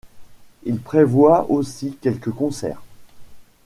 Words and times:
Ils 0.63 0.79
prévoient 0.79 1.45
aussi 1.51 1.95
quelques 2.01 2.31
concerts. 2.31 2.81